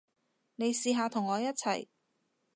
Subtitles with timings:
[0.55, 1.87] 你試下同我一齊